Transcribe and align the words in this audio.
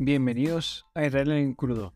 Bienvenidos 0.00 0.86
a 0.94 1.04
Israel 1.04 1.32
en 1.32 1.54
crudo. 1.54 1.92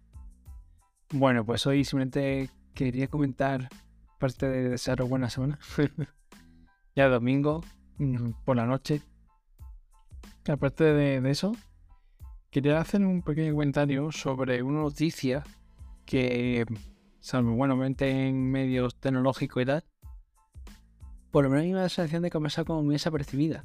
Bueno, 1.12 1.46
pues 1.46 1.64
hoy 1.69 1.85
simplemente 1.85 2.51
quería 2.74 3.06
comentar, 3.06 3.69
parte 4.19 4.48
de 4.48 4.71
desearos 4.71 5.08
buena 5.08 5.30
semana, 5.30 5.60
ya 6.96 7.08
domingo 7.08 7.62
mm, 7.99 8.30
por 8.44 8.56
la 8.56 8.67
noche. 8.67 9.03
Aparte 10.49 10.83
de, 10.83 11.30
eso, 11.30 11.54
quería 12.51 12.80
hacer 12.80 13.06
un 13.06 13.22
pequeño 13.22 13.53
comentario 13.53 14.10
sobre 14.10 14.64
una 14.64 14.80
noticia 14.80 15.44
que, 16.05 16.66
salvo 17.20 17.55
bueno, 17.55 17.80
en 17.84 18.50
medios 18.50 18.96
tecnológicos 18.96 19.62
y 19.62 19.66
tal, 19.66 19.84
por 21.30 21.45
lo 21.45 21.50
menos 21.50 21.66
me 21.66 21.74
da 21.74 21.82
la 21.82 21.88
sensación 21.88 22.23
de 22.23 22.30
que 22.30 22.41
me 22.41 22.48
ha 22.48 22.64
como 22.64 22.82
muy 22.82 22.96
desapercibida. 22.96 23.64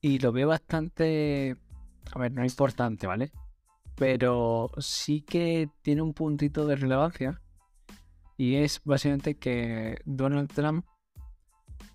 Y 0.00 0.20
lo 0.20 0.30
veo 0.30 0.46
bastante. 0.46 1.56
A 2.12 2.18
ver, 2.18 2.32
no 2.32 2.42
es 2.42 2.52
importante, 2.52 3.06
¿vale? 3.06 3.32
Pero 3.96 4.70
sí 4.78 5.22
que 5.22 5.68
tiene 5.82 6.02
un 6.02 6.14
puntito 6.14 6.66
de 6.66 6.76
relevancia. 6.76 7.40
Y 8.36 8.56
es 8.56 8.80
básicamente 8.84 9.36
que 9.36 10.00
Donald 10.06 10.50
Trump 10.52 10.86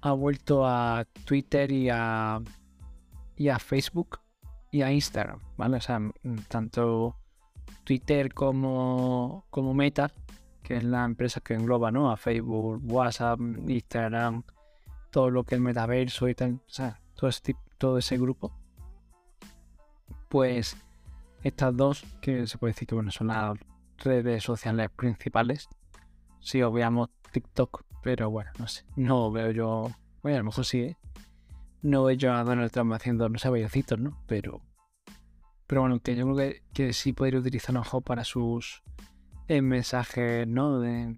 ha 0.01 0.11
vuelto 0.11 0.65
a 0.67 1.05
Twitter 1.25 1.71
y 1.71 1.89
a, 1.89 2.39
y 3.35 3.49
a 3.49 3.57
Facebook 3.57 4.19
y 4.71 4.83
a 4.83 4.91
Instagram, 4.91 5.39
¿vale? 5.57 5.77
O 5.77 5.81
sea, 5.81 5.99
tanto 6.47 7.15
Twitter 7.83 8.33
como, 8.33 9.45
como 9.49 9.73
Meta, 9.73 10.11
que 10.61 10.77
es 10.77 10.83
la 10.83 11.05
empresa 11.05 11.41
que 11.41 11.53
engloba, 11.55 11.91
¿no? 11.91 12.11
A 12.11 12.17
Facebook, 12.17 12.81
WhatsApp, 12.83 13.39
Instagram, 13.67 14.43
todo 15.11 15.29
lo 15.29 15.43
que 15.43 15.55
es 15.55 15.61
metaverso 15.61 16.27
y 16.27 16.35
tal, 16.35 16.55
o 16.55 16.69
sea, 16.69 17.01
todo 17.15 17.29
ese, 17.29 17.55
todo 17.77 17.97
ese 17.97 18.17
grupo, 18.17 18.51
pues 20.29 20.77
estas 21.43 21.75
dos, 21.75 22.03
que 22.21 22.47
se 22.47 22.57
puede 22.57 22.73
decir 22.73 22.87
que 22.87 22.95
bueno, 22.95 23.11
son 23.11 23.27
las 23.27 23.57
redes 23.97 24.43
sociales 24.43 24.89
principales, 24.95 25.69
si 26.39 26.61
obviamos 26.61 27.09
TikTok, 27.31 27.83
pero 28.01 28.29
bueno, 28.29 28.51
no 28.59 28.67
sé, 28.67 28.83
no 28.95 29.31
veo 29.31 29.51
yo, 29.51 29.91
bueno, 30.21 30.35
a 30.35 30.39
lo 30.39 30.45
mejor 30.45 30.65
sí, 30.65 30.79
¿eh? 30.81 30.97
no 31.81 32.03
veo 32.03 32.15
yo 32.15 32.33
a 32.33 32.43
Donald 32.43 32.71
Trump 32.71 32.93
haciendo, 32.93 33.29
no 33.29 33.37
sé, 33.37 33.49
bailecitos, 33.49 33.99
¿no? 33.99 34.17
Pero, 34.27 34.61
pero 35.67 35.81
bueno, 35.81 35.99
que 35.99 36.15
yo 36.15 36.25
creo 36.25 36.35
que, 36.35 36.63
que 36.73 36.93
sí 36.93 37.13
podría 37.13 37.39
utilizarlo 37.39 37.81
mejor 37.81 38.03
para 38.03 38.23
sus 38.23 38.83
eh, 39.47 39.61
mensajes, 39.61 40.47
¿no? 40.47 40.79
De, 40.79 41.15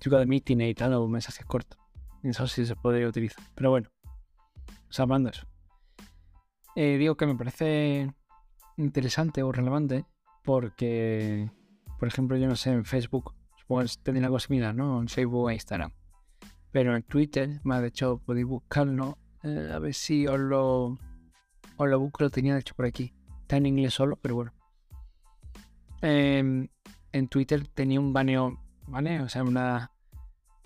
de 0.00 0.26
meeting 0.26 0.60
y 0.60 0.74
tal, 0.74 0.92
o 0.94 1.08
mensajes 1.08 1.46
cortos. 1.46 1.78
Eso 2.22 2.46
sí 2.46 2.66
se 2.66 2.76
podría 2.76 3.08
utilizar. 3.08 3.42
Pero 3.54 3.70
bueno, 3.70 3.88
o 5.00 5.28
eso. 5.30 5.46
Eh, 6.74 6.96
digo 6.98 7.16
que 7.16 7.26
me 7.26 7.34
parece 7.34 8.10
interesante 8.76 9.42
o 9.42 9.52
relevante 9.52 10.06
porque, 10.42 11.50
por 11.98 12.08
ejemplo, 12.08 12.36
yo 12.36 12.48
no 12.48 12.56
sé, 12.56 12.70
en 12.70 12.84
Facebook, 12.84 13.34
supongo 13.56 13.82
que 13.82 13.88
tenéis 14.02 14.24
algo 14.24 14.38
similar, 14.38 14.74
¿no? 14.74 15.00
En 15.00 15.08
Facebook 15.08 15.50
e 15.50 15.54
Instagram. 15.54 15.92
Pero 16.70 16.96
en 16.96 17.02
Twitter, 17.02 17.60
más 17.64 17.82
de 17.82 17.88
hecho, 17.88 18.18
podéis 18.24 18.46
buscarlo. 18.46 19.18
Eh, 19.42 19.70
a 19.72 19.78
ver 19.78 19.94
si 19.94 20.26
os 20.26 20.40
lo, 20.40 20.98
os 21.76 21.88
lo 21.88 22.00
busco, 22.00 22.24
lo 22.24 22.30
tenía 22.30 22.54
de 22.54 22.60
hecho 22.60 22.74
por 22.74 22.86
aquí. 22.86 23.12
Está 23.42 23.58
en 23.58 23.66
inglés 23.66 23.94
solo, 23.94 24.16
pero 24.16 24.36
bueno. 24.36 24.52
Em, 26.00 26.68
en 27.12 27.28
Twitter 27.28 27.68
tenía 27.68 28.00
un 28.00 28.12
baneo, 28.12 28.58
¿vale? 28.88 29.20
O 29.20 29.28
sea, 29.28 29.44
una, 29.44 29.92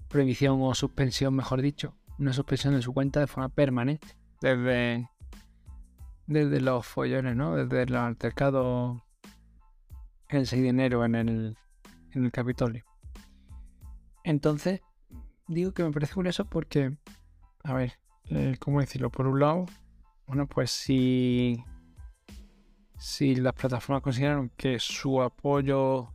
prohibición 0.09 0.59
o 0.63 0.75
suspensión, 0.75 1.35
mejor 1.35 1.63
dicho, 1.63 1.95
una 2.19 2.33
suspensión 2.33 2.75
de 2.75 2.83
su 2.83 2.93
cuenta 2.93 3.21
de 3.21 3.27
forma 3.27 3.49
permanente 3.49 4.09
desde, 4.41 5.09
desde 6.27 6.61
los 6.61 6.87
follones, 6.87 7.37
¿no? 7.37 7.57
Desde 7.57 7.83
el 7.83 7.95
altercado 7.97 9.05
el 10.29 10.47
6 10.47 10.63
de 10.63 10.69
enero 10.69 11.05
en 11.05 11.15
el, 11.15 11.57
en 12.13 12.25
el 12.25 12.33
Capitolio. 12.33 12.85
Entonces, 14.25 14.81
digo 15.47 15.73
que 15.73 15.85
me 15.85 15.93
parece 15.93 16.15
curioso 16.15 16.45
porque, 16.45 16.97
a 17.63 17.75
ver, 17.75 17.93
eh, 18.31 18.57
¿cómo 18.59 18.81
decirlo? 18.81 19.11
Por 19.11 19.29
un 19.29 19.41
lado, 19.41 19.67
bueno, 20.27 20.49
pues 20.49 20.71
si, 20.73 21.63
si 22.99 23.37
las 23.37 23.55
plataformas 23.55 24.03
consideraron 24.03 24.51
que 24.57 24.81
su 24.81 25.23
apoyo, 25.23 26.13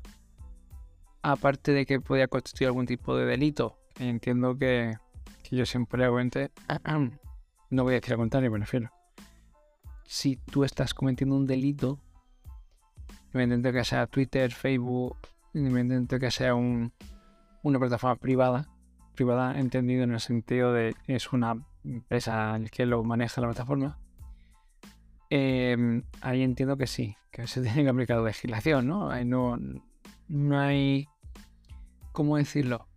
aparte 1.21 1.71
de 1.71 1.85
que 1.85 2.01
podía 2.01 2.27
constituir 2.27 2.67
algún 2.67 2.85
tipo 2.85 3.15
de 3.15 3.25
delito, 3.25 3.77
entiendo 3.97 4.57
que, 4.57 4.93
yo 5.51 5.65
siempre 5.65 6.05
hago 6.05 6.17
no 7.69 7.83
voy 7.83 7.93
a 7.93 7.99
decir 7.99 8.13
al 8.13 8.19
contrario, 8.19 8.51
me 8.51 8.59
refiero. 8.59 8.89
Si 10.05 10.35
tú 10.35 10.63
estás 10.63 10.93
cometiendo 10.93 11.35
un 11.35 11.47
delito, 11.47 11.99
independientemente 13.27 13.79
que 13.79 13.85
sea 13.85 14.07
Twitter, 14.07 14.51
Facebook, 14.51 15.17
independientemente 15.53 16.19
que 16.19 16.31
sea 16.31 16.55
un, 16.55 16.91
una 17.63 17.79
plataforma 17.79 18.15
privada, 18.15 18.69
privada 19.15 19.59
entendido 19.59 20.03
en 20.03 20.13
el 20.13 20.19
sentido 20.19 20.73
de 20.73 20.95
es 21.07 21.31
una 21.33 21.55
empresa 21.83 22.59
que 22.71 22.85
lo 22.85 23.03
maneja 23.03 23.41
la 23.41 23.47
plataforma, 23.47 23.97
em, 25.29 26.03
ahí 26.21 26.43
entiendo 26.43 26.77
que 26.77 26.87
sí, 26.87 27.15
que 27.31 27.47
se 27.47 27.61
tiene 27.63 27.83
que 27.83 27.89
aplicar 27.89 28.19
legislación, 28.19 28.87
no, 28.87 29.09
no 30.27 30.59
hay, 30.59 31.07
¿cómo 32.11 32.37
decirlo? 32.37 32.87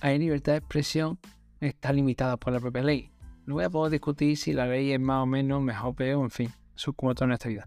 hay 0.00 0.18
libertad 0.18 0.52
de 0.52 0.58
expresión 0.58 1.18
está 1.60 1.92
limitada 1.92 2.36
por 2.36 2.52
la 2.52 2.60
propia 2.60 2.82
ley. 2.82 3.10
No 3.48 3.54
voy 3.54 3.64
a 3.64 3.70
poder 3.70 3.92
discutir 3.92 4.36
si 4.36 4.52
la 4.52 4.66
ley 4.66 4.92
es 4.92 5.00
más 5.00 5.22
o 5.22 5.26
menos 5.26 5.62
mejor 5.62 5.88
o 5.88 5.94
peor, 5.94 6.22
en 6.22 6.30
fin, 6.30 6.52
eso 6.76 6.92
como 6.92 7.14
todo 7.14 7.24
en 7.24 7.32
esta 7.32 7.48
vida. 7.48 7.66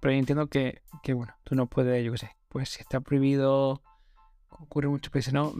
Pero 0.00 0.12
yo 0.12 0.18
entiendo 0.18 0.46
que, 0.46 0.80
bueno, 1.08 1.34
tú 1.44 1.54
no 1.54 1.66
puedes, 1.66 2.02
yo 2.02 2.12
qué 2.12 2.16
sé, 2.16 2.30
pues 2.48 2.70
si 2.70 2.80
está 2.80 3.00
prohibido, 3.00 3.82
ocurre 4.48 4.88
mucho 4.88 5.10
que 5.10 5.20
no, 5.32 5.52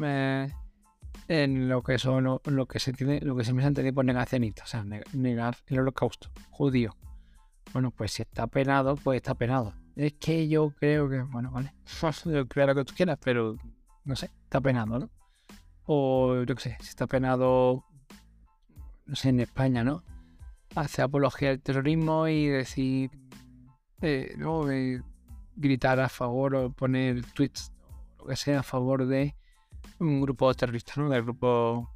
en 1.28 1.68
lo 1.68 1.82
que 1.82 1.98
son 1.98 2.24
lo, 2.24 2.66
que 2.66 2.78
se 2.78 2.92
entiende, 2.92 3.20
lo 3.20 3.36
que 3.36 3.44
se 3.44 3.52
me 3.52 3.62
entendido 3.62 3.94
por 3.94 4.06
negacionista, 4.06 4.64
o 4.64 4.66
sea, 4.66 4.86
negar 5.12 5.58
el 5.66 5.80
holocausto 5.80 6.30
judío. 6.48 6.96
Bueno, 7.74 7.90
pues 7.90 8.12
si 8.12 8.22
está 8.22 8.46
penado, 8.46 8.96
pues 8.96 9.16
está 9.16 9.34
penado. 9.34 9.74
Es 9.96 10.14
que 10.14 10.48
yo 10.48 10.70
creo 10.70 11.10
que, 11.10 11.20
bueno, 11.24 11.50
vale, 11.50 11.74
yo 12.24 12.48
creo 12.48 12.68
lo 12.68 12.74
que 12.74 12.84
tú 12.86 12.94
quieras, 12.96 13.18
pero 13.22 13.58
no 14.04 14.16
sé, 14.16 14.30
está 14.46 14.62
penado, 14.62 14.98
¿no? 14.98 15.10
o 15.86 16.42
yo 16.42 16.54
qué 16.54 16.62
sé, 16.62 16.76
si 16.80 16.88
está 16.88 17.06
penado, 17.06 17.84
no 19.06 19.16
sé, 19.16 19.30
en 19.30 19.40
España, 19.40 19.84
¿no? 19.84 20.02
Hace 20.74 21.02
apología 21.02 21.50
del 21.50 21.60
terrorismo 21.62 22.26
y 22.28 22.46
decir, 22.46 23.10
eh, 24.02 24.34
¿no? 24.36 24.64
gritar 25.56 26.00
a 26.00 26.08
favor 26.08 26.54
o 26.56 26.70
poner 26.70 27.24
tweets, 27.32 27.72
lo 28.18 28.26
que 28.26 28.36
sea, 28.36 28.60
a 28.60 28.62
favor 28.62 29.06
de 29.06 29.36
un 30.00 30.20
grupo 30.20 30.52
terrorista, 30.54 30.94
¿no? 30.96 31.08
Del 31.08 31.22
grupo, 31.22 31.90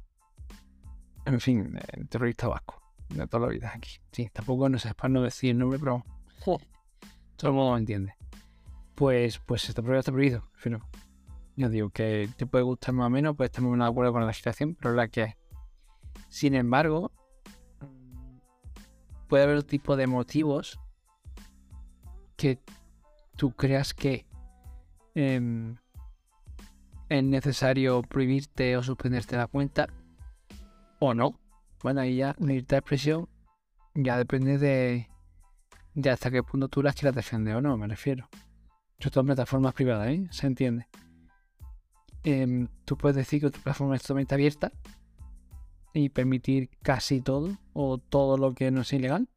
en 1.25 1.39
fin, 1.39 1.77
terrorista 2.09 2.47
vasco, 2.47 2.81
de 3.09 3.27
toda 3.27 3.47
la 3.47 3.53
vida 3.53 3.71
aquí. 3.75 3.99
Sí, 4.11 4.29
tampoco 4.31 4.69
no 4.69 4.79
sé, 4.79 4.93
para 4.93 5.09
no 5.09 5.21
decir 5.21 5.51
el 5.51 5.57
nombre, 5.57 5.79
pero 5.79 6.03
todo 6.43 7.51
el 7.51 7.53
mundo 7.53 7.73
me 7.73 7.79
entiende. 7.79 8.15
Pues, 8.95 9.39
pues 9.39 9.67
está 9.67 9.81
prohibido, 9.81 9.99
está 9.99 10.11
prohibido, 10.11 10.49
en 10.53 10.59
fin, 10.59 10.79
yo 11.55 11.69
digo 11.69 11.89
que 11.89 12.29
te 12.37 12.45
puede 12.45 12.63
gustar 12.63 12.93
más 12.93 13.07
o 13.07 13.09
menos, 13.09 13.35
puedes 13.35 13.51
estar 13.51 13.63
muy 13.63 13.77
de 13.77 13.85
acuerdo 13.85 14.13
con 14.13 14.25
la 14.25 14.33
situación, 14.33 14.75
pero 14.75 14.93
la 14.93 15.09
que 15.09 15.23
es. 15.23 15.38
Sin 16.29 16.53
embargo, 16.55 17.11
puede 19.27 19.43
haber 19.43 19.63
tipo 19.63 19.95
de 19.95 20.07
motivos 20.07 20.79
que 22.37 22.59
tú 23.35 23.51
creas 23.51 23.93
que 23.93 24.25
em, 25.15 25.75
es 27.09 27.23
necesario 27.23 28.01
prohibirte 28.01 28.77
o 28.77 28.83
suspenderte 28.83 29.35
la 29.35 29.47
cuenta 29.47 29.87
o 30.99 31.13
no. 31.13 31.39
Bueno, 31.81 32.01
ahí 32.01 32.17
ya 32.17 32.35
libertad 32.39 32.77
de 32.77 32.79
expresión 32.79 33.29
ya 33.95 34.17
depende 34.17 34.57
de, 34.57 35.09
de 35.95 36.09
hasta 36.09 36.31
qué 36.31 36.43
punto 36.43 36.67
tú 36.67 36.83
las 36.83 36.95
quieras 36.95 37.15
defender 37.15 37.55
o 37.55 37.61
no, 37.61 37.75
me 37.77 37.87
refiero. 37.87 38.29
Todo 38.99 39.21
en 39.21 39.27
plataformas 39.27 39.73
privadas, 39.73 40.09
¿eh? 40.09 40.27
Se 40.31 40.45
entiende. 40.45 40.87
Em, 42.23 42.67
tú 42.83 42.97
puedes 42.97 43.15
decir 43.15 43.39
que 43.39 43.49
tu 43.49 43.59
plataforma 43.61 43.95
es 43.95 44.01
totalmente 44.01 44.35
abierta 44.35 44.73
y 45.93 46.09
permitir 46.09 46.69
casi 46.81 47.21
todo 47.21 47.57
o 47.73 47.97
todo 47.97 48.37
lo 48.37 48.53
que 48.53 48.71
no 48.71 48.81
es 48.81 48.93
ilegal. 48.93 49.27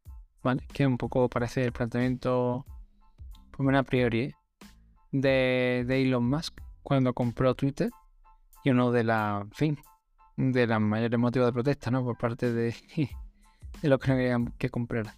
Que 0.72 0.86
un 0.86 0.98
poco 0.98 1.28
parece 1.28 1.64
el 1.64 1.72
planteamiento, 1.72 2.66
por 3.52 3.64
menos 3.64 3.80
a 3.80 3.84
priori, 3.84 4.20
¿eh? 4.20 4.34
de, 5.12 6.02
Elon 6.02 6.28
Musk 6.28 6.60
cuando 6.82 7.14
compró 7.14 7.54
Twitter 7.54 7.90
y 8.64 8.70
uno 8.70 8.90
de 8.90 9.04
la, 9.04 9.46
fin, 9.52 9.78
de 10.36 10.66
las 10.66 10.80
mayores 10.80 11.18
motivos 11.18 11.46
de 11.48 11.52
protesta, 11.52 11.90
¿no? 11.90 12.02
Por 12.04 12.18
parte 12.18 12.52
de, 12.52 12.74
de 13.82 13.88
los 13.88 14.00
que 14.00 14.10
no 14.10 14.16
querían 14.16 14.46
que 14.58 14.70
comprara. 14.70 15.14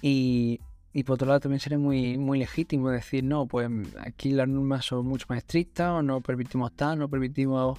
Y 0.00 0.60
y 0.92 1.04
por 1.04 1.14
otro 1.14 1.28
lado 1.28 1.40
también 1.40 1.60
sería 1.60 1.78
muy, 1.78 2.18
muy 2.18 2.38
legítimo 2.40 2.90
decir, 2.90 3.22
no, 3.22 3.46
pues 3.46 3.70
aquí 4.00 4.32
las 4.32 4.48
normas 4.48 4.84
son 4.84 5.06
mucho 5.06 5.26
más 5.28 5.38
estrictas, 5.38 5.90
o 5.90 6.02
no 6.02 6.20
permitimos 6.20 6.72
tal, 6.74 6.98
no 6.98 7.08
permitimos 7.08 7.78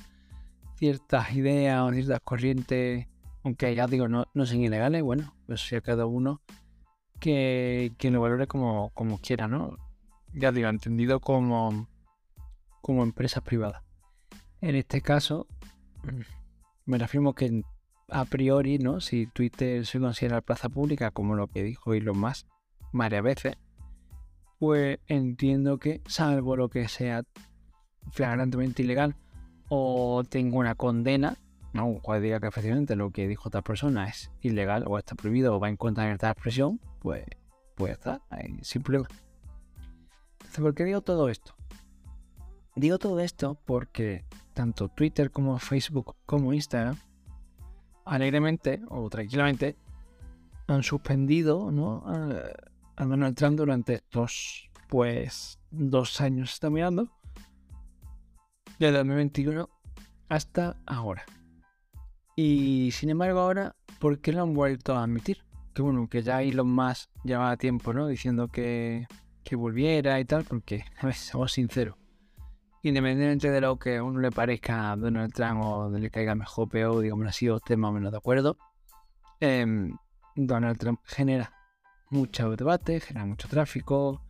ciertas 0.81 1.31
ideas 1.33 1.79
o 1.83 1.93
ciertas 1.93 2.19
corrientes, 2.21 3.05
aunque 3.43 3.75
ya 3.75 3.85
digo, 3.85 4.07
no, 4.07 4.25
no 4.33 4.47
son 4.47 4.61
ilegales, 4.61 5.03
bueno, 5.03 5.35
pues 5.45 5.61
si 5.61 5.75
a 5.75 5.81
cada 5.81 6.07
uno 6.07 6.41
que, 7.19 7.91
que 7.99 8.09
lo 8.09 8.19
valore 8.19 8.47
como, 8.47 8.89
como 8.95 9.19
quiera, 9.19 9.47
¿no? 9.47 9.77
Ya 10.33 10.51
digo, 10.51 10.69
entendido 10.69 11.19
como, 11.19 11.87
como 12.81 13.03
empresa 13.03 13.41
privada. 13.41 13.83
En 14.59 14.75
este 14.75 15.01
caso, 15.01 15.45
me 16.87 16.97
refiero 16.97 17.33
que 17.33 17.61
a 18.09 18.25
priori, 18.25 18.79
¿no? 18.79 19.01
Si 19.01 19.27
Twitter 19.27 19.85
se 19.85 19.99
considera 19.99 20.41
plaza 20.41 20.67
pública, 20.67 21.11
como 21.11 21.35
lo 21.35 21.45
que 21.45 21.61
dijo 21.61 21.93
Elon 21.93 22.17
Musk 22.17 22.47
varias 22.91 23.21
veces, 23.21 23.55
pues 24.57 24.97
entiendo 25.05 25.77
que, 25.77 26.01
salvo 26.07 26.55
lo 26.55 26.69
que 26.69 26.87
sea 26.87 27.21
flagrantemente 28.09 28.81
ilegal 28.81 29.15
o 29.73 30.25
tengo 30.27 30.59
una 30.59 30.75
condena, 30.75 31.37
¿no? 31.71 31.97
Juez 32.03 32.21
diga 32.21 32.41
que 32.41 32.47
efectivamente 32.47 32.97
lo 32.97 33.11
que 33.11 33.25
dijo 33.25 33.47
otra 33.47 33.61
persona 33.61 34.09
es 34.09 34.29
ilegal 34.41 34.83
o 34.85 34.97
está 34.97 35.15
prohibido 35.15 35.55
o 35.55 35.61
va 35.61 35.69
en 35.69 35.77
contra 35.77 36.03
de 36.03 36.11
esta 36.11 36.29
expresión, 36.29 36.81
pues, 36.99 37.23
pues 37.75 37.93
está, 37.93 38.21
problema. 38.83 39.07
Entonces, 40.33 40.59
¿por 40.59 40.75
qué 40.75 40.83
digo 40.83 40.99
todo 40.99 41.29
esto? 41.29 41.55
Digo 42.75 42.99
todo 42.99 43.21
esto 43.21 43.57
porque 43.63 44.25
tanto 44.53 44.89
Twitter 44.89 45.31
como 45.31 45.57
Facebook 45.57 46.17
como 46.25 46.51
Instagram 46.51 46.97
alegremente 48.03 48.81
o 48.89 49.09
tranquilamente 49.09 49.77
han 50.67 50.83
suspendido 50.83 51.71
¿no? 51.71 52.03
a, 52.97 53.05
Donald 53.05 53.37
Trump 53.37 53.55
durante 53.55 53.93
estos 53.93 54.69
pues 54.89 55.59
dos 55.69 56.19
años 56.19 56.51
está 56.51 56.69
mirando 56.69 57.09
de 58.87 58.91
2021 58.97 59.69
hasta 60.27 60.75
ahora 60.87 61.23
y 62.35 62.89
sin 62.91 63.11
embargo 63.11 63.39
ahora 63.39 63.75
¿por 63.99 64.19
qué 64.19 64.31
lo 64.33 64.41
han 64.41 64.53
vuelto 64.53 64.95
a 64.95 65.03
admitir? 65.03 65.43
que 65.73 65.81
bueno 65.81 66.07
que 66.09 66.23
ya 66.23 66.41
Elon 66.41 66.71
Musk 66.71 67.09
llevaba 67.23 67.57
tiempo 67.57 67.93
¿no? 67.93 68.07
diciendo 68.07 68.47
que, 68.47 69.07
que 69.43 69.55
volviera 69.55 70.19
y 70.19 70.25
tal 70.25 70.45
porque 70.45 70.83
a 70.97 71.05
ver 71.05 71.15
seamos 71.15 71.51
sinceros 71.51 71.95
independientemente 72.81 73.51
de 73.51 73.61
lo 73.61 73.77
que 73.77 73.97
a 73.97 74.03
uno 74.03 74.19
le 74.19 74.31
parezca 74.31 74.91
a 74.91 74.95
Donald 74.95 75.31
Trump 75.31 75.61
o 75.63 75.89
le 75.89 76.09
caiga 76.09 76.33
mejor 76.33 76.67
peor, 76.67 76.99
digamos 76.99 77.27
así, 77.27 77.47
o 77.47 77.57
esté 77.57 77.77
más 77.77 77.89
o 77.89 77.93
menos 77.93 78.11
de 78.11 78.17
acuerdo, 78.17 78.57
em, 79.39 79.95
Donald 80.35 80.79
Trump 80.79 80.99
genera 81.05 81.53
mucho 82.09 82.55
debate, 82.55 82.99
genera 82.99 83.27
mucho 83.27 83.47
tráfico, 83.47 84.23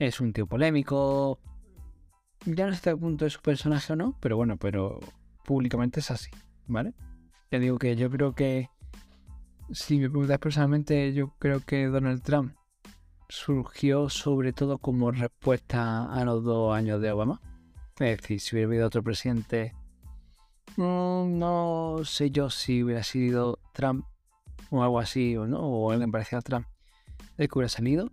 es 0.00 0.20
un 0.20 0.32
tío 0.32 0.48
polémico. 0.48 1.38
Ya 2.46 2.66
no 2.66 2.72
hasta 2.72 2.92
qué 2.92 2.96
punto 2.96 3.26
es 3.26 3.34
su 3.34 3.40
personaje 3.42 3.92
o 3.92 3.96
no, 3.96 4.16
pero 4.20 4.36
bueno, 4.36 4.56
pero 4.56 5.00
públicamente 5.44 6.00
es 6.00 6.10
así, 6.10 6.30
¿vale? 6.66 6.94
Ya 7.50 7.58
digo 7.58 7.78
que 7.78 7.96
yo 7.96 8.10
creo 8.10 8.34
que, 8.34 8.70
si 9.72 9.98
me 9.98 10.08
preguntas 10.08 10.38
personalmente, 10.38 11.12
yo 11.12 11.34
creo 11.38 11.60
que 11.60 11.86
Donald 11.86 12.22
Trump 12.22 12.54
surgió 13.28 14.08
sobre 14.08 14.52
todo 14.52 14.78
como 14.78 15.10
respuesta 15.10 16.12
a 16.12 16.24
los 16.24 16.44
dos 16.44 16.74
años 16.74 17.00
de 17.00 17.10
Obama 17.10 17.40
es 17.98 18.20
decir, 18.20 18.40
si 18.40 18.54
hubiera 18.54 18.68
habido 18.68 18.86
otro 18.86 19.02
presidente, 19.02 19.72
mm, 20.76 21.38
no 21.38 21.96
sé 22.04 22.30
yo 22.30 22.50
si 22.50 22.82
hubiera 22.82 23.02
sido 23.02 23.58
Trump 23.72 24.04
o 24.70 24.82
algo 24.82 24.98
así, 24.98 25.34
o 25.36 25.46
no, 25.46 25.60
o 25.60 25.90
alguien 25.90 26.10
parecido 26.10 26.40
a 26.40 26.42
Trump, 26.42 26.66
el 27.38 27.48
que 27.48 27.58
hubiera 27.58 27.70
salido. 27.70 28.10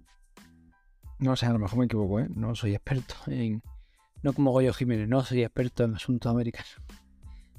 No 1.20 1.36
sé, 1.36 1.48
a 1.48 1.52
lo 1.54 1.60
mejor 1.60 1.80
me 1.80 1.86
equivoco, 1.86 2.22
¿eh? 2.22 2.28
No 2.34 2.56
soy 2.56 2.76
experto 2.76 3.16
en. 3.28 3.62
No 4.24 4.34
como 4.34 4.52
Goyo 4.52 4.74
Jiménez, 4.74 5.08
no 5.08 5.24
soy 5.24 5.44
experto 5.44 5.84
en 5.84 5.96
asuntos 5.96 6.32
americanos. 6.32 6.82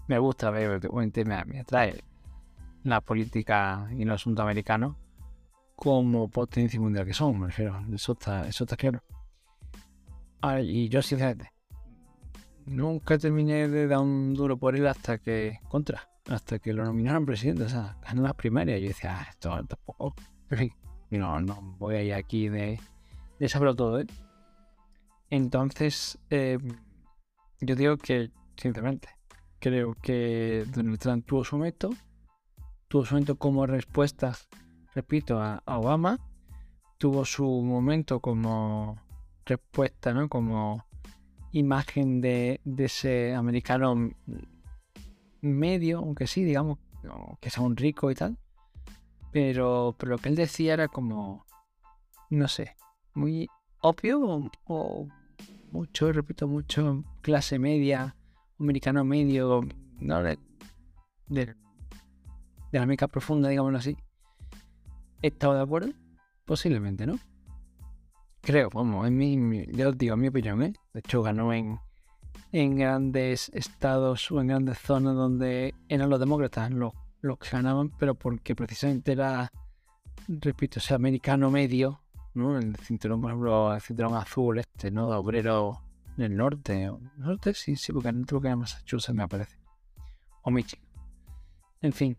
Me 0.08 0.19
gusta 0.19 0.50
ver, 0.50 0.81
me, 0.93 1.44
me 1.44 1.61
atrae 1.61 2.02
la 2.82 3.00
política 3.00 3.88
y 3.96 4.05
los 4.05 4.16
asuntos 4.16 4.43
americanos 4.43 4.96
como 5.76 6.28
potencia 6.28 6.81
mundial 6.81 7.06
que 7.06 7.14
son, 7.14 7.38
me 7.38 7.46
refiero. 7.46 7.84
Eso 7.93 8.12
está, 8.12 8.46
eso 8.49 8.64
está 8.64 8.76
claro. 8.76 9.02
y 10.62 10.88
yo, 10.88 11.02
sinceramente, 11.02 11.52
nunca 12.66 13.19
terminé 13.19 13.69
de 13.69 13.87
dar 13.87 14.00
un 14.00 14.34
duro 14.34 14.56
por 14.56 14.76
él 14.76 14.87
hasta 14.87 15.19
que, 15.19 15.58
contra, 15.69 16.08
hasta 16.28 16.58
que 16.58 16.72
lo 16.72 16.84
nominaron 16.84 17.26
presidente, 17.26 17.64
o 17.64 17.69
sea, 17.69 17.96
ganó 18.02 18.22
las 18.22 18.34
primarias. 18.34 18.81
Yo 18.81 18.88
decía, 18.88 19.19
ah, 19.19 19.26
esto 19.28 19.50
tampoco. 19.66 20.14
En 20.50 20.58
fin, 20.58 20.72
no, 21.11 21.40
no 21.40 21.76
voy 21.78 21.96
a 21.96 22.02
ir 22.02 22.14
aquí 22.14 22.49
de, 22.49 22.78
de 23.38 23.49
saberlo 23.49 23.75
todo, 23.75 24.00
¿eh? 24.00 24.06
Entonces, 25.35 26.17
eh, 26.31 26.59
yo 27.61 27.75
digo 27.75 27.97
que, 27.97 28.31
sinceramente, 28.57 29.09
creo 29.59 29.95
que 30.01 30.65
Donald 30.73 31.01
Trump 31.01 31.27
tuvo 31.27 31.43
su 31.43 31.57
momento, 31.57 31.91
tuvo 32.87 33.05
su 33.05 33.15
momento 33.15 33.35
como 33.35 33.67
respuesta, 33.67 34.37
repito, 34.95 35.41
a, 35.41 35.61
a 35.67 35.79
Obama, 35.81 36.21
tuvo 36.99 37.25
su 37.25 37.45
momento 37.45 38.21
como 38.21 38.97
respuesta, 39.45 40.15
¿no? 40.15 40.29
Como 40.29 40.87
imagen 41.51 42.21
de, 42.21 42.61
ese 42.79 43.35
americano 43.35 44.13
medio, 45.41 45.99
aunque 45.99 46.29
sí, 46.29 46.45
digamos, 46.45 46.79
que 47.41 47.51
sea 47.51 47.65
un 47.65 47.77
rico 47.77 48.09
y 48.09 48.15
tal. 48.15 48.39
Pero, 49.33 49.97
pero 49.99 50.11
lo 50.11 50.19
que 50.19 50.29
él 50.29 50.37
decía 50.37 50.75
era 50.75 50.87
como, 50.87 51.45
no 52.31 52.47
sé, 52.47 52.77
muy 53.15 53.49
obvio 53.81 54.49
o, 54.67 55.09
mucho, 55.75 56.12
repito, 56.12 56.47
mucho 56.47 57.03
clase 57.21 57.59
media, 57.59 58.15
americano 58.61 59.05
medio, 59.05 59.62
¿no? 59.99 60.23
De, 60.23 60.38
de, 61.26 61.56
la 62.71 62.82
América 62.82 63.09
profunda, 63.09 63.49
digámoslo 63.49 63.79
así. 63.79 63.97
¿Estaba 65.21 65.56
de 65.56 65.62
acuerdo? 65.62 65.93
Posiblemente, 66.44 67.06
¿no? 67.06 67.19
Creo, 68.41 68.71
vamos, 68.73 69.09
en 69.09 69.17
mi, 69.17 69.67
ya 69.73 69.88
os 69.88 69.99
digo, 69.99 70.15
en 70.15 70.21
mi 70.21 70.29
opinión, 70.29 70.62
¿eh? 70.62 70.75
De 70.93 71.00
hecho, 71.00 71.23
ganó 71.23 71.53
en, 71.53 71.81
en 72.53 72.76
grandes 72.76 73.49
estados 73.49 74.31
o 74.31 74.41
en 74.41 74.47
grandes 74.47 74.79
zonas 74.79 75.17
donde 75.17 75.75
eran 75.88 76.09
los 76.09 76.21
demócratas 76.21 76.71
los, 76.71 76.93
los 77.21 77.38
que 77.38 77.49
ganaban, 77.50 77.91
pero 77.99 78.15
porque 78.15 78.55
precisamente 78.55 79.11
era, 79.11 79.50
repito, 80.29 80.79
ese 80.79 80.94
americano 80.94 81.50
medio, 81.50 82.04
¿no? 82.35 82.59
El 82.59 82.77
cinturón, 82.77 83.21
por 83.21 83.31
ejemplo, 83.31 83.75
el 83.75 83.81
cinturón 83.81 84.15
azul 84.15 84.59
este, 84.59 84.91
¿no? 84.91 85.11
De 85.11 85.17
obrero 85.17 85.83
del 86.17 86.37
norte. 86.37 86.91
¿Norte? 87.17 87.55
Sí, 87.55 87.77
sí, 87.77 87.93
porque 87.93 88.13
no 88.13 88.25
creo 88.27 88.41
que 88.41 88.49
era 88.49 88.57
Massachusetts, 88.57 89.15
me 89.15 89.29
parece. 89.29 89.59
O 90.43 90.51
Michigan. 90.51 90.85
En 91.81 91.93
fin, 91.93 92.17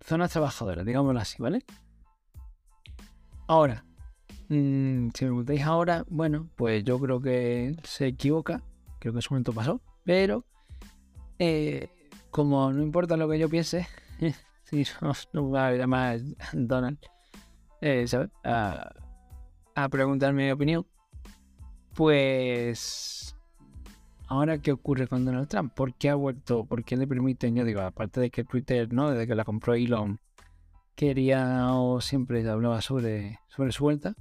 zonas 0.00 0.30
trabajadoras, 0.30 0.84
digámoslo 0.84 1.20
así, 1.20 1.42
¿vale? 1.42 1.64
Ahora, 3.46 3.84
Mm, 4.50 5.10
si 5.14 5.24
me 5.24 5.30
preguntáis 5.30 5.62
ahora, 5.62 6.04
bueno, 6.08 6.50
pues 6.56 6.82
yo 6.82 6.98
creo 6.98 7.20
que 7.20 7.76
se 7.84 8.08
equivoca. 8.08 8.62
Creo 8.98 9.14
que 9.14 9.22
su 9.22 9.32
momento 9.32 9.52
pasó. 9.52 9.80
Pero, 10.04 10.44
eh, 11.38 11.88
como 12.30 12.72
no 12.72 12.82
importa 12.82 13.16
lo 13.16 13.28
que 13.28 13.38
yo 13.38 13.48
piense, 13.48 13.86
si 14.64 14.84
no, 15.00 15.12
no 15.32 15.50
va 15.50 15.68
a 15.68 15.72
llamar 15.74 16.18
Donald, 16.52 16.98
eh, 17.80 18.06
A, 18.42 18.92
a 19.84 19.88
preguntar 19.88 20.32
mi 20.32 20.50
opinión. 20.50 20.86
Pues 21.94 23.36
ahora 24.28 24.58
qué 24.58 24.72
ocurre 24.72 25.08
con 25.08 25.24
Donald 25.24 25.48
Trump, 25.48 25.74
¿por 25.74 25.94
qué 25.94 26.10
ha 26.10 26.14
vuelto? 26.14 26.64
¿Por 26.64 26.84
qué 26.84 26.96
le 26.96 27.06
permiten? 27.06 27.54
Yo 27.56 27.64
digo, 27.64 27.80
aparte 27.80 28.20
de 28.20 28.30
que 28.30 28.44
Twitter, 28.44 28.92
¿no? 28.92 29.10
Desde 29.10 29.26
que 29.26 29.34
la 29.34 29.44
compró 29.44 29.74
Elon, 29.74 30.20
quería 30.94 31.74
o 31.74 32.00
siempre 32.00 32.48
hablaba 32.48 32.80
sobre, 32.80 33.40
sobre 33.48 33.72
su 33.72 33.84
vuelta. 33.84 34.14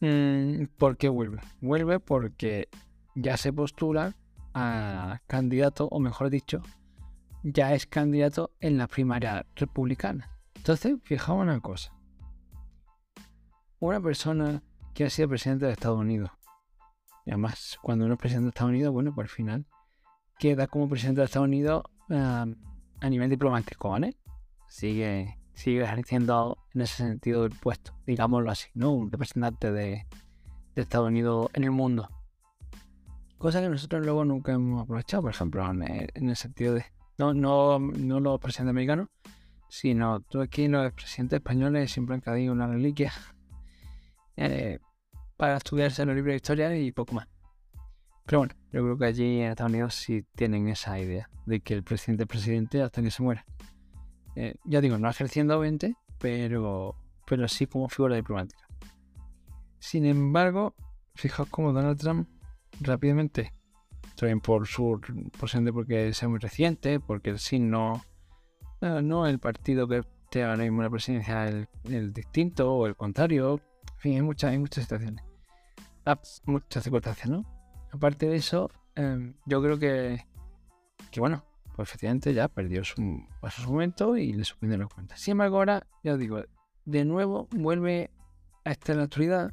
Mm, 0.00 0.64
¿Por 0.76 0.96
qué 0.96 1.08
vuelve? 1.08 1.38
Vuelve 1.60 2.00
porque 2.00 2.68
ya 3.14 3.36
se 3.36 3.52
postula 3.52 4.16
a 4.54 5.20
candidato, 5.26 5.86
o 5.86 6.00
mejor 6.00 6.28
dicho, 6.28 6.60
ya 7.44 7.74
es 7.74 7.86
candidato 7.86 8.50
en 8.60 8.78
la 8.78 8.88
primaria 8.88 9.46
republicana. 9.54 10.28
Entonces, 10.56 10.96
fijaos 11.04 11.40
una 11.40 11.60
cosa. 11.60 11.92
Una 13.82 14.00
persona 14.00 14.62
que 14.94 15.06
ha 15.06 15.10
sido 15.10 15.30
presidente 15.30 15.66
de 15.66 15.72
Estados 15.72 15.98
Unidos, 15.98 16.30
y 17.26 17.30
además 17.30 17.76
cuando 17.82 18.04
uno 18.04 18.14
es 18.14 18.20
presidente 18.20 18.44
de 18.44 18.48
Estados 18.50 18.70
Unidos, 18.70 18.92
bueno, 18.92 19.10
por 19.12 19.24
pues 19.24 19.32
final 19.32 19.66
queda 20.38 20.68
como 20.68 20.88
presidente 20.88 21.20
de 21.20 21.24
Estados 21.24 21.48
Unidos 21.48 21.82
a 22.08 22.46
nivel 23.10 23.28
diplomático, 23.28 23.90
¿vale? 23.90 24.16
Sigue 24.68 25.36
sigue 25.52 25.82
ejerciendo 25.82 26.58
en 26.72 26.82
ese 26.82 26.98
sentido 26.98 27.44
el 27.44 27.50
puesto, 27.50 27.92
digámoslo 28.06 28.52
así, 28.52 28.68
¿no? 28.74 28.92
Un 28.92 29.10
representante 29.10 29.72
de, 29.72 30.06
Estados 30.76 31.08
Unidos 31.08 31.50
en 31.52 31.64
el 31.64 31.72
mundo. 31.72 32.08
Cosa 33.36 33.60
que 33.60 33.68
nosotros 33.68 34.04
luego 34.04 34.24
nunca 34.24 34.52
hemos 34.52 34.80
aprovechado, 34.80 35.22
por 35.24 35.32
ejemplo, 35.32 35.68
en 35.68 35.82
el, 36.28 36.36
sentido 36.36 36.74
de, 36.74 36.84
no, 37.18 37.34
no, 37.34 37.80
no 37.80 38.20
los 38.20 38.38
presidentes 38.38 38.70
americanos, 38.70 39.08
sino 39.68 40.20
tú 40.20 40.40
aquí 40.40 40.68
los 40.68 40.92
presidentes 40.92 41.38
españoles 41.38 41.90
siempre 41.90 42.14
han 42.14 42.20
caído 42.20 42.52
una 42.52 42.68
reliquia 42.68 43.12
eh, 44.36 44.78
para 45.36 45.56
estudiarse 45.56 46.04
los 46.04 46.14
libros 46.14 46.32
de 46.32 46.36
historia 46.36 46.76
y 46.76 46.92
poco 46.92 47.14
más. 47.14 47.28
Pero 48.24 48.38
bueno, 48.38 48.54
yo 48.70 48.82
creo 48.82 48.98
que 48.98 49.04
allí 49.04 49.40
en 49.40 49.50
Estados 49.50 49.72
Unidos 49.72 49.94
sí 49.94 50.24
tienen 50.36 50.68
esa 50.68 50.98
idea 50.98 51.28
de 51.46 51.60
que 51.60 51.74
el 51.74 51.82
presidente 51.82 52.24
es 52.24 52.28
presidente 52.28 52.82
hasta 52.82 53.02
que 53.02 53.10
se 53.10 53.22
muera. 53.22 53.44
Eh, 54.36 54.54
ya 54.64 54.80
digo, 54.80 54.98
no 54.98 55.10
ejerciendo 55.10 55.58
20, 55.58 55.96
pero, 56.18 56.96
pero 57.26 57.48
sí 57.48 57.66
como 57.66 57.88
figura 57.88 58.16
diplomática. 58.16 58.66
Sin 59.78 60.06
embargo, 60.06 60.74
fijaos 61.14 61.48
cómo 61.48 61.72
Donald 61.72 61.98
Trump 61.98 62.28
rápidamente, 62.80 63.52
también 64.16 64.40
por 64.40 64.66
su 64.66 65.00
posiblemente 65.38 65.72
porque 65.72 66.08
es 66.08 66.22
muy 66.22 66.38
reciente, 66.38 67.00
porque 67.00 67.30
el 67.30 67.38
signo, 67.38 68.04
no, 68.80 69.02
no 69.02 69.26
el 69.26 69.40
partido 69.40 69.88
que 69.88 69.98
esté 69.98 70.44
ahora 70.44 70.58
mismo 70.58 70.84
en 70.84 70.90
presidencia 70.90 71.48
el, 71.48 71.68
el 71.84 72.12
distinto 72.12 72.72
o 72.72 72.86
el 72.86 72.96
contrario, 72.96 73.56
en 73.56 73.71
fin, 74.02 74.14
hay 74.16 74.22
muchas, 74.22 74.50
hay 74.50 74.58
muchas 74.58 74.84
situaciones, 74.84 75.24
ah, 76.04 76.20
muchas 76.44 76.82
circunstancias, 76.82 77.30
¿no? 77.30 77.44
Aparte 77.92 78.26
de 78.26 78.36
eso, 78.36 78.70
em, 78.96 79.34
yo 79.46 79.62
creo 79.62 79.78
que, 79.78 80.26
que 81.10 81.20
bueno, 81.20 81.44
pues 81.76 81.88
efectivamente 81.88 82.34
ya 82.34 82.48
perdió 82.48 82.84
su, 82.84 83.24
pasó 83.40 83.62
su 83.62 83.70
momento 83.70 84.16
y 84.16 84.32
le 84.32 84.44
suspendieron 84.44 84.86
las 84.86 84.94
cuentas. 84.94 85.20
Sin 85.20 85.32
embargo, 85.32 85.58
ahora, 85.58 85.86
ya 86.02 86.14
os 86.14 86.18
digo, 86.18 86.42
de 86.84 87.04
nuevo 87.04 87.48
vuelve 87.52 88.10
a 88.64 88.72
estar 88.72 88.94
en 88.94 88.98
la 88.98 89.04
actualidad. 89.04 89.50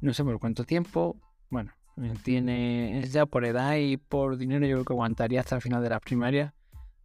No 0.00 0.12
sé 0.12 0.24
por 0.24 0.38
cuánto 0.38 0.64
tiempo. 0.64 1.16
Bueno, 1.50 1.72
tiene 2.22 3.04
ya 3.10 3.26
por 3.26 3.44
edad 3.44 3.76
y 3.76 3.96
por 3.96 4.36
dinero, 4.36 4.66
yo 4.66 4.76
creo 4.76 4.84
que 4.84 4.92
aguantaría 4.92 5.40
hasta 5.40 5.56
el 5.56 5.62
final 5.62 5.82
de 5.82 5.90
las 5.90 6.00
primarias, 6.00 6.52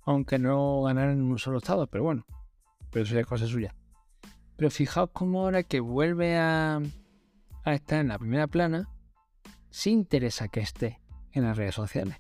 aunque 0.03 0.39
no 0.39 0.84
ganara 0.84 1.12
en 1.12 1.22
un 1.22 1.38
solo 1.38 1.60
estado, 1.60 1.88
pero 1.88 2.03
bueno, 2.03 2.25
pero 2.91 3.03
eso 3.03 3.13
ya 3.13 3.22
es 3.22 3.27
cosa 3.27 3.46
suya. 3.46 3.75
Pero 4.59 4.71
fijaos 4.71 5.11
cómo 5.13 5.39
ahora 5.39 5.63
que 5.63 5.79
vuelve 5.79 6.35
a, 6.35 6.81
estar 7.63 8.01
en 8.01 8.09
la 8.09 8.19
primera 8.19 8.45
plana, 8.45 8.89
sí 9.69 9.89
interesa 9.89 10.49
que 10.49 10.59
esté 10.59 10.99
en 11.31 11.45
las 11.45 11.55
redes 11.55 11.75
sociales. 11.75 12.17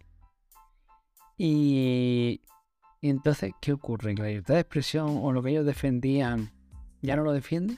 Y, 1.37 2.39
entonces, 3.01 3.51
¿qué 3.59 3.73
ocurre? 3.73 4.15
¿Que 4.15 4.21
la 4.21 4.27
libertad 4.29 4.53
de 4.53 4.61
expresión 4.61 5.19
o 5.21 5.33
lo 5.33 5.43
que 5.43 5.49
ellos 5.49 5.65
defendían 5.65 6.49
ya 7.01 7.17
no 7.17 7.23
lo 7.23 7.33
defiende? 7.33 7.77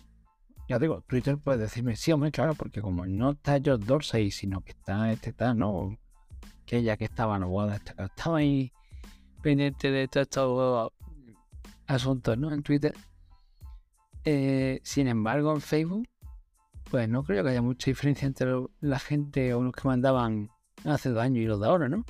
Ya 0.69 0.77
digo, 0.77 1.01
Twitter 1.07 1.39
puede 1.39 1.57
decirme, 1.57 1.95
sí, 1.95 2.11
hombre, 2.11 2.31
claro, 2.31 2.53
porque 2.53 2.83
como 2.83 3.07
no 3.07 3.31
está 3.31 3.59
George 3.59 3.87
Dorsey, 3.87 4.29
sino 4.29 4.61
que 4.61 4.73
está 4.73 5.11
este 5.11 5.33
tal, 5.33 5.57
¿no? 5.57 5.97
Que 6.67 6.83
ya 6.83 6.97
que 6.97 7.05
estaba 7.05 7.39
no 7.39 7.49
estaba 7.73 8.37
ahí 8.37 8.71
pendiente 9.41 9.89
de 9.89 10.07
todos 10.07 10.27
estos 10.27 10.93
asuntos, 11.87 12.37
¿no? 12.37 12.53
En 12.53 12.61
Twitter. 12.61 12.93
Eh, 14.25 14.79
sin 14.83 15.07
embargo, 15.07 15.53
en 15.53 15.61
Facebook, 15.61 16.07
pues 16.89 17.09
no 17.09 17.23
creo 17.23 17.43
que 17.43 17.51
haya 17.51 17.61
mucha 17.61 17.89
diferencia 17.89 18.27
entre 18.27 18.49
la 18.79 18.99
gente 18.99 19.53
o 19.53 19.61
los 19.61 19.73
que 19.73 19.87
mandaban 19.87 20.49
hace 20.85 21.09
dos 21.09 21.23
años 21.23 21.43
y 21.43 21.45
los 21.45 21.59
de 21.59 21.67
ahora, 21.67 21.89
¿no? 21.89 22.03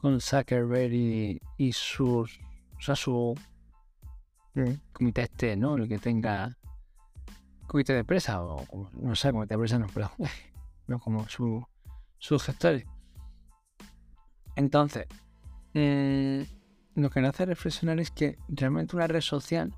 con 0.00 0.20
Zuckerberg 0.20 0.92
y, 0.92 1.40
y 1.56 1.72
sus, 1.72 2.38
o 2.76 2.80
sea, 2.80 2.94
su 2.94 3.34
comité 4.92 5.22
este, 5.22 5.56
¿no? 5.56 5.76
El 5.76 5.88
que 5.88 5.98
tenga 5.98 6.56
comité 7.66 7.92
de 7.92 8.00
empresa 8.00 8.42
o 8.42 8.90
no 8.92 9.14
sé, 9.14 9.30
comité 9.30 9.50
de 9.50 9.54
empresa 9.54 9.78
no, 9.78 9.86
pero 9.92 10.10
no 10.86 10.98
como 10.98 11.28
su, 11.28 11.64
sus 12.18 12.42
gestores. 12.42 12.84
Entonces, 14.56 15.06
mm, 15.74 17.00
lo 17.00 17.10
que 17.10 17.20
me 17.20 17.28
hace 17.28 17.46
reflexionar 17.46 18.00
es 18.00 18.10
que 18.10 18.38
realmente 18.48 18.96
una 18.96 19.06
red 19.06 19.20
social 19.20 19.72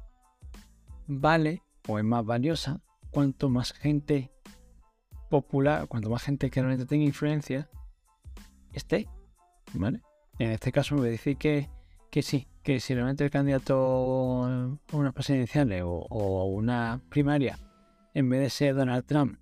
vale 1.06 1.62
o 1.90 1.98
es 1.98 2.04
más 2.04 2.24
valiosa 2.24 2.80
cuanto 3.10 3.48
más 3.48 3.72
gente 3.72 4.30
popular, 5.28 5.88
cuanto 5.88 6.10
más 6.10 6.22
gente 6.22 6.50
que 6.50 6.60
realmente 6.60 6.86
tenga 6.86 7.04
influencia 7.04 7.68
esté, 8.72 9.08
¿vale? 9.74 10.02
En 10.38 10.50
este 10.52 10.72
caso 10.72 10.94
me 10.94 11.00
voy 11.00 11.08
a 11.08 11.12
decir 11.12 11.36
que, 11.36 11.68
sí, 12.22 12.46
que 12.62 12.80
si 12.80 12.94
realmente 12.94 13.24
el 13.24 13.30
candidato 13.30 14.44
a 14.44 14.78
unas 14.92 15.12
presidenciales 15.12 15.82
o, 15.84 16.44
una 16.46 17.00
primaria, 17.10 17.58
en 18.14 18.28
vez 18.28 18.40
de 18.40 18.50
ser 18.50 18.74
Donald 18.74 19.04
Trump, 19.04 19.38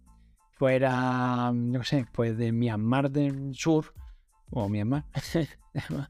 fuera, 0.53 1.53
no 1.53 1.85
sé, 1.85 2.07
pues 2.13 2.37
de 2.37 2.53
Myanmar 2.53 3.11
del 3.11 3.55
Sur, 3.55 3.95
o 4.51 4.69
Myanmar, 4.69 5.05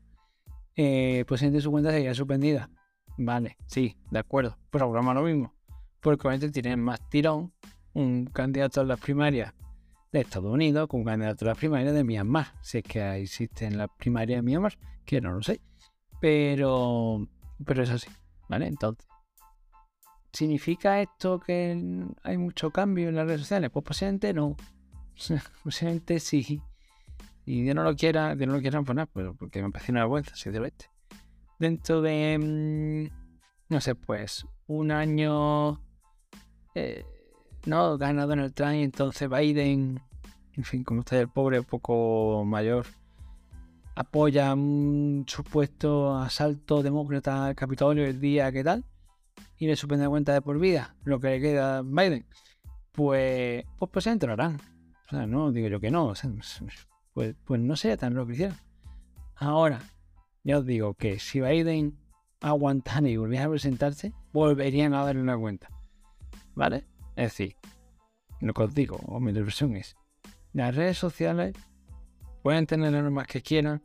eh, 0.77 1.25
pues 1.27 1.43
en 1.43 1.61
su 1.61 1.71
cuenta 1.71 1.91
sería 1.91 2.15
suspendida. 2.15 2.71
Vale, 3.19 3.57
sí, 3.67 3.97
de 4.13 4.21
acuerdo. 4.21 4.57
Pues 4.71 4.81
ahora 4.81 5.03
lo 5.13 5.23
mismo. 5.23 5.58
Porque 6.01 6.29
obviamente 6.29 6.51
tienen 6.51 6.81
más 6.81 7.01
tirón 7.09 7.53
un 7.95 8.27
candidato 8.27 8.81
a 8.81 8.85
las 8.85 9.01
primarias 9.01 9.53
de 10.13 10.21
Estados 10.21 10.53
Unidos 10.53 10.89
con 10.89 11.05
candidatura 11.05 11.55
primaria 11.55 11.93
de 11.93 12.05
Myanmar. 12.05 12.47
Si 12.63 12.79
es 12.79 12.85
que 12.85 13.17
existe 13.17 13.67
en 13.67 13.77
la 13.79 13.89
primaria 13.89 14.37
de 14.37 14.43
Myanmar, 14.43 14.79
que 15.05 15.21
no 15.21 15.33
lo 15.33 15.43
sé. 15.43 15.61
Pero, 16.21 17.29
pero 17.65 17.83
es 17.83 17.91
así, 17.91 18.09
¿vale? 18.49 18.67
Entonces, 18.67 19.07
¿significa 20.33 21.01
esto 21.01 21.41
que 21.41 22.07
hay 22.23 22.39
mucho 22.39 22.71
cambio 22.71 23.09
en 23.09 23.17
las 23.17 23.27
redes 23.27 23.43
sociales? 23.43 23.71
Pues 23.71 23.85
posiblemente 23.85 24.33
no. 24.33 24.57
posiblemente 25.65 26.21
sí. 26.21 26.63
Y 27.45 27.63
Dios 27.63 27.75
no 27.75 27.83
lo 27.83 27.97
quiera, 27.97 28.35
Dios 28.37 28.47
no 28.47 28.57
lo 28.57 28.61
quiera 28.61 28.83
poner, 28.83 29.07
pues 29.09 29.27
porque 29.39 29.63
me 29.63 29.71
parece 29.71 29.93
una 29.93 30.03
vergüenza, 30.03 30.37
si 30.37 30.51
de 30.51 30.67
este. 30.67 30.91
Dentro 31.59 32.03
de, 32.03 32.39
mm, 32.39 33.73
no 33.73 33.81
sé, 33.81 33.95
pues 33.95 34.47
un 34.67 34.91
año... 34.91 35.81
Eh, 36.75 37.05
¿no? 37.67 37.99
Gana 37.99 38.27
Donald 38.27 38.55
Trump 38.55 38.75
y 38.75 38.83
entonces 38.83 39.29
Biden, 39.29 40.01
en 40.55 40.65
fin, 40.65 40.85
como 40.85 41.01
está 41.01 41.19
el 41.19 41.29
pobre, 41.29 41.63
poco 41.63 42.45
mayor, 42.45 42.87
apoya 43.95 44.55
un 44.55 45.25
supuesto 45.27 46.17
asalto 46.17 46.83
demócrata 46.83 47.47
al 47.47 47.55
Capitolio 47.55 48.07
el 48.07 48.21
día 48.21 48.53
que 48.53 48.63
tal 48.63 48.85
y 49.59 49.67
le 49.67 49.77
suspende 49.77 50.05
la 50.05 50.11
cuenta 50.11 50.33
de 50.33 50.41
por 50.41 50.59
vida, 50.59 50.95
lo 51.05 51.19
que 51.21 51.31
le 51.31 51.41
queda 51.41 51.79
a 51.79 51.83
Biden, 51.83 52.27
pues, 52.93 53.65
pues 53.79 53.91
posiblemente 53.91 54.27
lo 54.27 54.33
harán. 54.35 54.61
O 55.07 55.11
sea, 55.11 55.27
no 55.27 55.51
digo 55.53 55.69
yo 55.69 55.81
que 55.81 55.91
no, 55.91 56.13
pues, 57.13 57.35
pues 57.45 57.61
no 57.61 57.77
sea 57.77 57.97
tan 57.97 58.15
lo 58.15 58.27
que 58.27 58.35
hicieron. 58.35 58.57
Ahora, 59.35 59.81
ya 60.45 60.59
os 60.59 60.67
digo 60.67 60.95
que 60.95 61.19
si 61.19 61.41
Biden 61.41 61.99
aguantara 62.41 63.09
y 63.09 63.17
volviera 63.17 63.47
a 63.47 63.51
presentarse, 63.51 64.13
volverían 64.33 64.95
a 64.95 65.05
darle 65.05 65.23
una 65.23 65.37
cuenta. 65.37 65.69
¿Vale? 66.59 66.85
Es 67.15 67.31
decir, 67.31 67.55
lo 68.41 68.53
que 68.53 68.65
os 68.65 68.75
digo, 68.75 68.97
o 69.07 69.21
mi 69.21 69.31
reflexión 69.31 69.77
es, 69.77 69.97
las 70.53 70.75
redes 70.75 70.99
sociales 70.99 71.55
pueden 72.43 72.67
tener 72.67 72.91
las 72.91 73.05
normas 73.05 73.29
que 73.29 73.43
quieran, 73.43 73.81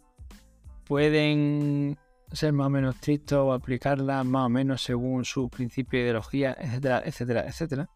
pueden 0.86 2.00
ser 2.32 2.52
más 2.52 2.66
o 2.66 2.70
menos 2.72 2.96
estrictos 2.96 3.38
o 3.38 3.54
aplicarlas 3.54 4.26
más 4.26 4.48
o 4.48 4.50
menos 4.50 4.82
según 4.82 5.24
su 5.24 5.50
principio 5.50 6.00
de 6.00 6.06
ideología, 6.06 6.58
etcétera, 6.60 7.04
etcétera, 7.06 7.46
etcétera, 7.48 7.90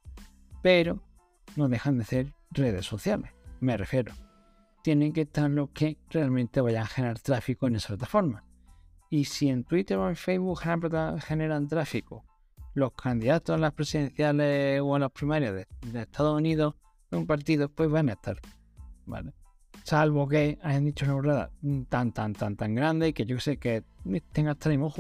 pero 0.62 1.02
no 1.56 1.70
dejan 1.70 1.98
de 1.98 2.06
ser 2.06 2.34
redes 2.52 2.86
sociales, 2.86 3.32
me 3.60 3.78
refiero. 3.78 4.14
Tienen 4.84 5.12
que 5.12 5.22
estar 5.22 5.50
los 5.50 5.72
que 5.72 5.98
realmente 6.12 6.62
vayan 6.62 6.84
a 6.84 6.88
generar 6.88 7.20
tráfico 7.20 7.66
en 7.66 7.78
esa 7.78 7.88
plataforma. 7.88 8.44
Y 9.10 9.26
si 9.26 9.50
en 9.50 9.64
Twitter 9.64 9.98
o 9.98 10.08
en 10.08 10.16
Facebook 10.16 10.60
generan 10.60 11.68
tráfico 11.68 12.24
los 12.78 12.94
candidatos 12.94 13.56
a 13.56 13.58
las 13.58 13.74
presidenciales 13.74 14.80
o 14.82 14.94
a 14.94 15.00
las 15.00 15.12
primarias 15.12 15.52
de, 15.52 16.00
Estados 16.00 16.38
Unidos 16.38 16.76
en 17.10 17.20
un 17.20 17.26
partido, 17.26 17.70
pues 17.70 17.90
van 17.90 18.10
a 18.10 18.14
estar. 18.14 18.40
¿Vale? 19.08 19.34
Salvo 19.84 20.28
que 20.28 20.60
hayan 20.62 20.86
dicho 20.86 21.06
una 21.06 21.16
burrada 21.16 21.52
tan, 21.90 22.12
tan, 22.12 22.34
tan, 22.34 22.56
tan 22.56 22.76
grande 22.76 23.14
que 23.14 23.26
yo 23.26 23.40
sé 23.40 23.58
que 23.58 23.84
estén 24.14 24.48
hasta 24.48 24.70
mismo. 24.70 24.94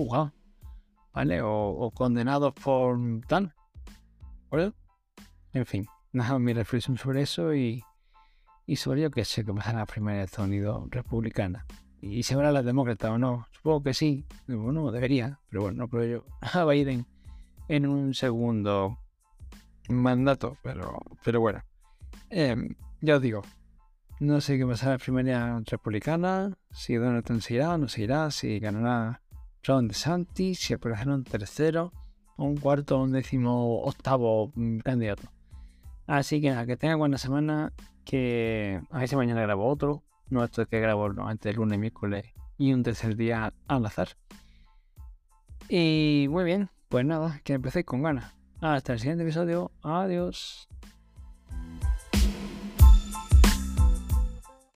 ¿Vale? 1.14 1.42
O, 1.44 1.92
condenados 1.94 2.54
por 2.54 2.98
tal. 3.28 3.54
¿Vale? 4.50 4.74
En 5.54 5.66
fin, 5.68 5.86
nada, 6.14 6.40
mi 6.40 6.54
reflexión 6.54 6.98
sobre 6.98 7.22
eso 7.22 7.54
y, 7.54 7.84
sobre 8.76 9.02
yo 9.02 9.12
que 9.12 9.24
sé 9.24 9.46
que 9.46 9.54
pasan 9.54 9.76
las 9.76 9.88
primarias 9.88 10.22
de 10.22 10.26
Estados 10.26 10.50
Unidos 10.50 10.88
republicanas. 10.90 11.64
Y 12.02 12.24
si 12.24 12.34
habrá 12.34 12.52
las 12.52 12.66
demócratas 12.66 13.12
o 13.12 13.20
no, 13.20 13.46
supongo 13.52 13.84
que 13.84 13.94
sí. 13.94 14.26
Bueno, 14.48 14.92
debería, 14.92 15.40
pero 15.48 15.64
bueno, 15.64 15.78
no 15.78 15.88
creo 15.90 16.06
yo. 16.06 16.26
A 16.42 16.66
Biden 16.66 17.06
en 17.68 17.86
un 17.86 18.14
segundo 18.14 18.98
mandato, 19.90 20.58
pero, 20.64 21.00
pero 21.24 21.40
bueno. 21.40 21.64
Em, 22.30 22.76
ya 23.02 23.16
os 23.16 23.22
digo, 23.22 23.42
no 24.20 24.42
sé 24.42 24.58
qué 24.58 24.66
pasará 24.66 24.94
en 24.94 24.98
la 24.98 25.04
primaria 25.04 25.64
republicana, 25.66 26.58
si 26.72 26.96
Donald 26.96 27.42
se 27.42 27.54
irá 27.54 27.74
o 27.74 27.78
no 27.78 27.88
se 27.88 28.04
irá, 28.04 28.32
si 28.32 28.60
ganará 28.60 29.22
Ron 29.64 29.88
DeSantis, 29.88 30.60
si 30.60 30.74
aparecerá 30.74 31.14
un 31.14 31.24
tercero, 31.24 31.92
un 32.38 32.58
cuarto, 32.58 33.02
un 33.02 33.12
décimo, 33.12 33.82
octavo 33.82 34.52
mm, 34.56 34.80
candidato. 34.80 35.24
Así 36.08 36.42
que 36.42 36.50
nada, 36.50 36.66
que 36.66 36.78
tenga 36.78 36.96
buena 36.96 37.18
semana, 37.18 37.74
que 38.06 38.82
a 38.92 39.00
ver 39.00 39.16
mañana 39.16 39.42
grabo 39.42 39.68
otro, 39.68 40.04
no 40.30 40.44
esto 40.44 40.62
es 40.62 40.68
que 40.68 40.80
grabo 40.80 41.12
no, 41.12 41.28
antes 41.28 41.52
el 41.52 41.58
lunes, 41.58 41.80
miércoles 41.80 42.26
y 42.58 42.74
un 42.74 42.84
tercer 42.84 43.16
día 43.16 43.54
al 43.68 43.86
azar. 43.86 44.10
Y 45.70 46.28
muy 46.30 46.44
bien, 46.46 46.70
pues 46.89 47.06
nada, 47.06 47.41
que 47.44 47.53
empecéis 47.53 47.86
con 47.86 48.01
ganas. 48.01 48.34
Hasta 48.62 48.94
el 48.94 49.00
siguiente 49.00 49.24
episodio. 49.24 49.72
Adiós. 49.84 50.67